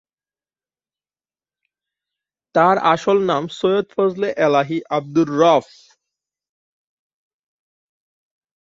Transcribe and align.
তার 2.55 2.75
আসল 2.85 3.17
নাম 3.25 3.43
সৈয়দ 3.57 3.85
ফজলে 3.93 4.29
এলাহী 4.37 4.77
আব্দুর 4.89 5.29
রব। 5.39 5.65